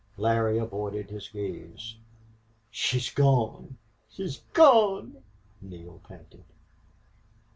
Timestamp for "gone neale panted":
4.51-6.43